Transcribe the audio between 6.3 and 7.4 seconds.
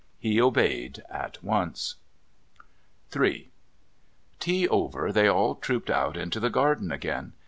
the garden again.